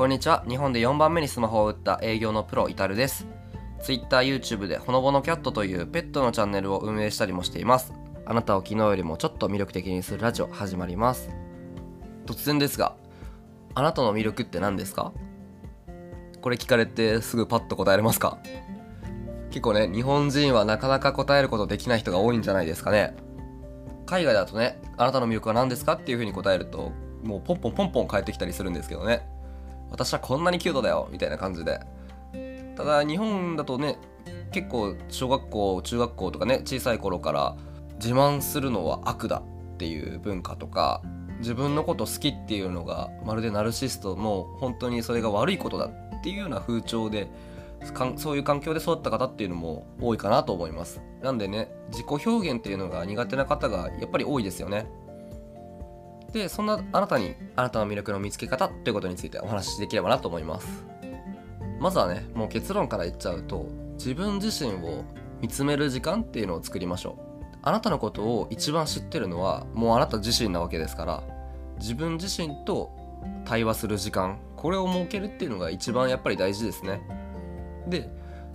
[0.00, 0.42] こんにちは。
[0.48, 3.26] 日本で4番目にスマホを売った営業のプロイタルです。
[3.82, 7.92] Twitter、YouTube でほのぼのキャットというペットのチャンネルを運営したりもしています。
[8.24, 11.28] あなたを昨日よりもちょっと魅力的にするラジオ始まります。
[12.24, 12.96] 突然ですが
[13.74, 15.12] あなたの魅力って何ですか？
[16.40, 18.38] これ聞かれてすぐパッと答えれますか？
[19.50, 23.14] 結構ね日本人はなかなか答えることできない人が多いんじゃないですかね。
[24.06, 25.92] 海外だとねあなたの魅力は何ですか？
[25.92, 26.90] っていう風に答えると
[27.22, 29.28] もうポンポンポンポン返ってきたりするんですけどね。
[29.90, 31.80] 私はこんなにキュートだよみたいな感じで。
[32.76, 33.98] ただ日本だとね
[34.52, 37.56] 結構小学校中学校とかね小さい頃から
[37.96, 39.42] 自慢するのは悪だ
[39.74, 41.02] っていう文化とか
[41.40, 47.28] 自分のこと好きっていうのがまるでナルシストも本当にそれが悪いことだっていうような風潮で
[48.16, 51.00] そういう環境で育った方っていうのも多いかなと思います。
[51.22, 54.86] なんでね自己表現っていうのが苦手な方がやっぱり多いですよね。
[56.32, 60.84] でそんなあなたにあなたの魅力の見つけ方ということについてお話しできればなと思います。
[61.80, 65.04] まずはねもう結論から言っちゃうと自分自身を
[65.40, 67.56] 見つめる時間っていうのを作りましょう。
[67.62, 71.22] あなたのことを一番知ってるのはもうあなた自身なわけですから
[71.78, 72.90] 自分自身と
[73.44, 77.02] 対話する時間これを設けるっていうのが一番やっぱり大事ですね。
[77.88, 78.08] で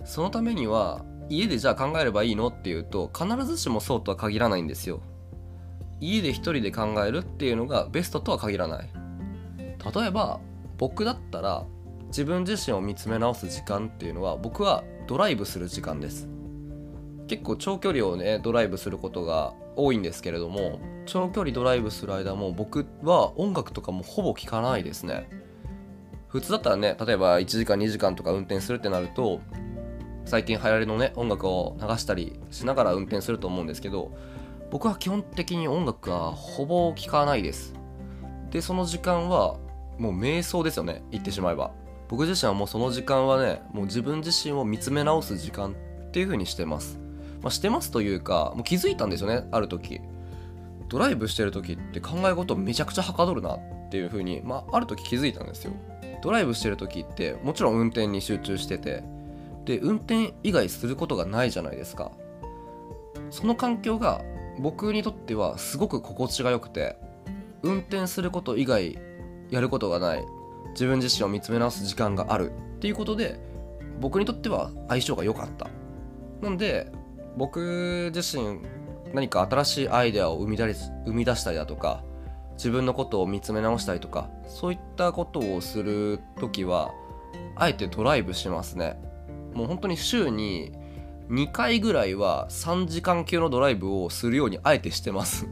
[0.04, 5.00] そのためには家でじゃあ考えればいいのっていうと必ずしもそうとは限らないんですよ。
[6.00, 8.90] 家で一人で考えるっていうのがベストとは限らない。
[9.94, 10.40] 例えば
[10.78, 11.64] 僕だったら
[12.08, 16.28] 自分自身を見つめ直す時間っていうのは僕はドライブする時間です。
[17.28, 25.28] 結構長距離をねドライブすることが多いんですけれども長距離ドライブする間も僕は音楽とかもほぼ聴かないですね。
[26.28, 29.40] 普通だったらね例えば1時間2時間とか運転するってなると
[30.24, 34.12] 最近流行りのね音楽を流したりしながら運転すると思うんですけど
[34.70, 37.74] 僕は基本的に音楽はほぼ聴かないです。
[38.50, 39.56] でその時間は
[39.98, 41.02] もう瞑想ですよね。
[41.10, 41.72] 言ってしまえば。
[42.08, 46.98] 僕自身はもうその時間はねもう自分自身を見つめ直す時間っていう風にしてます。
[47.42, 50.00] まあ、してますというかもう気づいたんですよねある時。
[50.88, 53.60] ドライブしてる時って考え事めちゃくちゃはかどるなっ
[53.90, 55.72] ていう風にまあある時気づいたんですよ。
[56.22, 59.04] ドライブしてる時ってもちろん運転に集中してて
[59.64, 62.12] で運転以外することがないじゃないですか。
[63.30, 64.22] その環境が
[64.58, 66.96] 僕にとってはすごく心地が良くて
[67.62, 68.98] 運転すること以外
[69.50, 70.24] やることがない
[70.70, 73.40] 自分自身を見つめ直す時間があるっていうことで
[74.00, 75.68] 僕にとっては相性が良かった。
[76.40, 76.92] なんで
[77.36, 78.60] 僕自身
[79.14, 82.02] 何か新しいアイデアを生み出し生み出したりだとか
[82.56, 86.92] 自分のことを見つめ直したりとかそういったことをする時は
[87.54, 88.98] あえてドライブしますね。
[89.54, 90.72] もう本当に週に
[91.28, 95.48] 2回ぐらいは3時間級のドライブをするようにあえてしてます。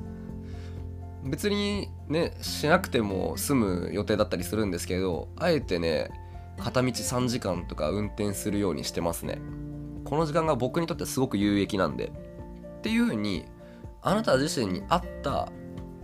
[1.25, 6.11] 別にねしなくても済む予定だったりするんですけどあえてね
[6.59, 9.39] 片道3時間とか運転するようにしてますね。
[10.05, 12.13] この時間が僕にとってすごく有益なんで。
[12.79, 13.47] っていうふうに
[14.03, 15.51] あなた自身に合った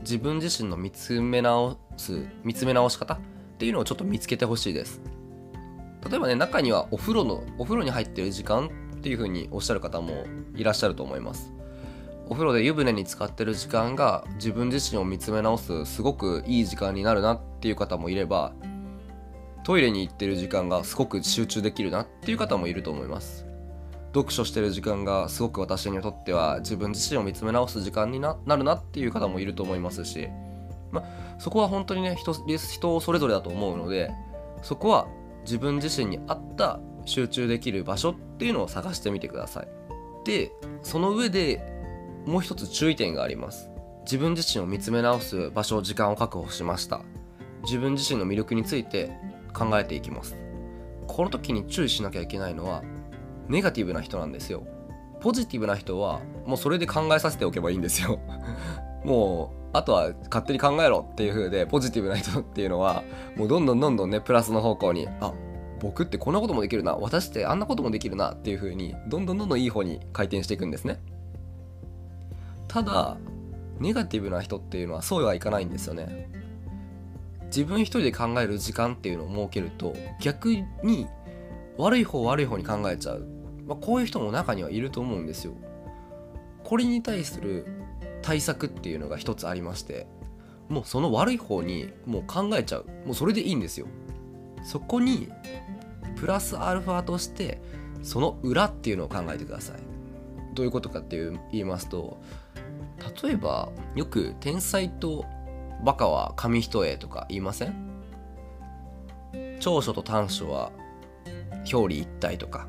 [0.00, 3.18] 自分自身の見つめ直す見つめ直し方っ
[3.58, 5.02] ていうのをちょっと見つけてほしいです。
[6.08, 8.70] 例えばね中にはお風呂のお風呂に入ってる時間
[9.00, 10.24] っていうふうにおっしゃる方も
[10.54, 11.52] いらっしゃると思います。
[12.28, 18.52] お風呂で湯船に浸かってる時間が自分自身を見つめ直すすごくいい時間になるなっていう方もいれば
[19.64, 23.46] トイレに行ってる時間がすごく集中できるなっていう方もいると思います。
[24.12, 30.28] 読書してる時間がすごく私にとっては自分自身を見つめ直す時間になるなっていう方もいると思いますし、
[30.90, 31.04] ま
[31.38, 34.10] そこは本当にね人人それぞれだと思うので
[34.62, 35.06] そこは
[35.44, 39.68] 自分自身に合った集中できる場所っていうのを探してみてください。
[40.24, 41.60] でその上で
[42.26, 43.70] もう一つ注意点があります。
[44.04, 47.02] 自分自身を見つめ直す場所時間を確保しました。
[47.64, 49.12] 自分自身の魅力について
[49.52, 50.36] 考えていきます。
[51.06, 52.82] この時に注意しなきゃいけないのは
[53.48, 54.66] ネガティブな人なんですよ。
[55.20, 58.20] ポジティブな人はもうそれで考えさせておけばいいんですよ。
[59.04, 63.02] もうあとは勝手に考えろっていう風でポジティブな人っていうのは
[63.36, 65.32] もうどんどんどんどんねプラスの方向にあ
[65.80, 71.00] 僕ってこんなこともできるな私ってあんなこともできるなっていう風にどんどんどんどんいい方に回転していくんですね。
[72.68, 73.16] ただ
[73.80, 76.28] ネガティブな人っていうのはそうはいかないんですよね。
[77.46, 80.50] 自分一人で考える時間っていうのを設けると逆
[80.84, 81.06] に
[81.78, 83.26] 悪い方悪い方に考えちゃう、
[83.66, 85.54] まあ、こういう人も中にはいると思うんですよ。
[86.62, 87.66] これに対する
[88.22, 90.06] 対策っていうのが一つありまして
[90.68, 92.86] もうその悪い方にもう考えちゃう。
[93.04, 93.86] もうそれでいいんですよ。
[94.62, 95.28] そこに
[96.16, 97.60] プラスアルファとして
[98.02, 99.76] その裏っていうのを考えてください。
[100.54, 102.20] どういうことかっていう言いますと
[103.22, 105.24] 例えばよく天才と
[105.84, 107.74] バカは紙一重とか言いません？
[109.60, 110.72] 長所と短所は
[111.72, 112.66] 表裏一体とか。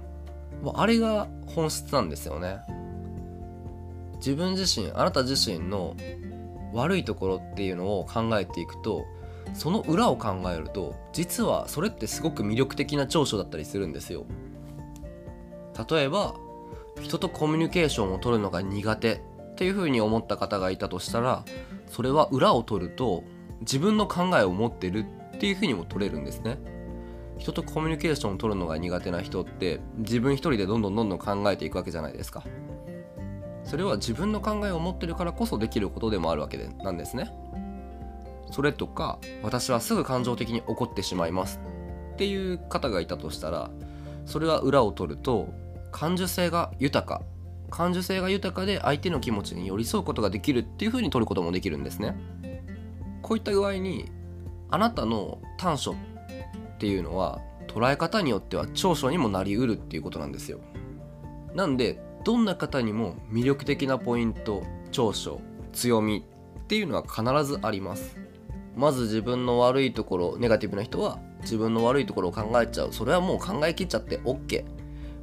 [0.76, 2.60] あれが本質なんですよね。
[4.18, 5.96] 自分自身あなた自身の
[6.72, 9.04] 悪いところっていうのを考えていくと
[9.54, 14.26] その裏を考えると実はそれってすごく魅力的な長所だったりするんですよ。
[15.90, 16.36] 例えば
[17.02, 19.20] 人とコミュニケーションを取るのが苦手っ
[19.56, 21.44] ていうふうに思った方がいたとしたら
[21.88, 23.24] それは裏を取ると
[23.62, 25.06] 自分の考えを持ってる
[25.36, 26.58] っていうふうにも取れるんですね。
[27.38, 32.44] 人とコミュニケーションを取るのが苦手な人って自分一人でどんどんどんどん考えていくわけじゃないですか。
[33.64, 37.32] それは自分の考えを持ってるからこそできることでもあるわけでなんですね。
[38.50, 41.60] それとか私はすぐ感情的に怒ってしまいます
[42.14, 43.70] っていう方がいたとしたら
[44.26, 45.54] それは裏を取ると
[45.92, 47.22] 感受性が豊か。
[47.70, 52.18] 感受性が豊かで相手の気持ちに寄り添うことができるっていう風に取ることもできるんですね。
[53.22, 54.12] こういった具合に
[54.70, 60.60] あなたの短所っていうのは捉え方によっては長所にもなりうるっていうことなんですよ。
[61.56, 65.40] なんでどんな方にも魅力的なポイント長所
[65.72, 66.26] 強み
[66.64, 68.18] っていうのは必ずあります。
[68.76, 72.94] まず自分の悪いところネガティブな人は自分の悪いところを考えちゃう。
[72.94, 74.64] それはもう考えきっちゃって OK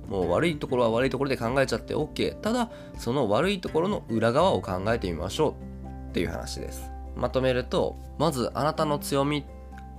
[0.08, 6.10] もう悪いところは悪いところで考えちゃって OK ただその悪いところの裏側を考えてみましょう。
[6.10, 6.90] っていう話です。
[7.16, 9.44] まとめるとまずあなたの強み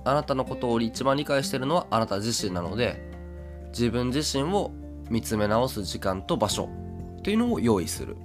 [0.04, 3.10] あなたのことを一番理解しているのはあなた自身なので
[3.68, 4.72] 自分自身を
[5.10, 6.68] 見つめ直す時間と場所。
[7.18, 8.16] っていうのを用意する。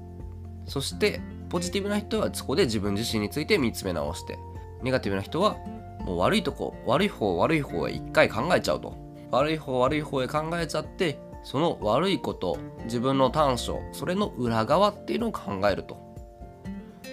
[0.65, 4.39] そしてポジティブな人はそこで自分自身について見つめ直して。
[4.81, 5.57] ネガティブな人は
[6.05, 8.95] もう悪いとこ悪い方悪い方へ一回考えちゃうと。
[9.31, 15.97] 悪い方悪い方へ考えちゃってその悪いこと自分の短所それの裏側っていうのを考えると。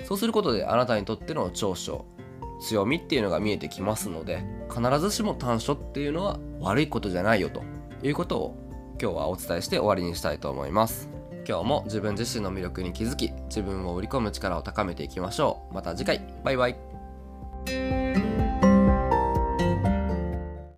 [0.06, 2.04] そうすることであなたにとっての長所
[2.60, 7.62] 強みっていうのが見えてきますので必ずしも短所っていうのは悪いことじゃないよと。
[8.02, 8.56] いうことを
[9.00, 11.08] 今日はお伝えして終わりにしたいと思います。
[11.48, 15.74] 今日も自分自身の魅力に気づき自分を売り込む力を高めていきましょう。
[15.74, 16.20] また次回。
[16.44, 17.01] バイバイ。